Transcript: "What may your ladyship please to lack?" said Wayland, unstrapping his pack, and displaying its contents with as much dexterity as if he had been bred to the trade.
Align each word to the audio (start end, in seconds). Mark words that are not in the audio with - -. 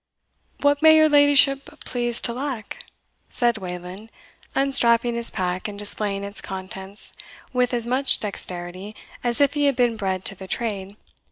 "What 0.61 0.81
may 0.81 0.95
your 0.95 1.09
ladyship 1.09 1.69
please 1.85 2.21
to 2.21 2.33
lack?" 2.33 2.85
said 3.29 3.59
Wayland, 3.59 4.11
unstrapping 4.55 5.13
his 5.13 5.29
pack, 5.29 5.67
and 5.67 5.77
displaying 5.77 6.23
its 6.23 6.41
contents 6.41 7.13
with 7.53 7.71
as 7.71 7.85
much 7.85 8.17
dexterity 8.19 8.95
as 9.23 9.39
if 9.39 9.53
he 9.53 9.65
had 9.65 9.75
been 9.75 9.97
bred 9.97 10.25
to 10.25 10.33
the 10.33 10.47
trade. 10.47 10.95